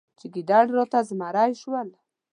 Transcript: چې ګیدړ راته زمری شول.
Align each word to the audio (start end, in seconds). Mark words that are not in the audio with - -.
چې 0.19 0.25
ګیدړ 0.33 0.65
راته 0.77 0.99
زمری 1.09 1.51
شول. 1.61 1.89